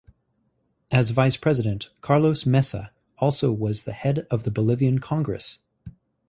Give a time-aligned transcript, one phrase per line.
[0.89, 5.59] As vice president, Carlos Mesa also was the head of the Bolivian congress.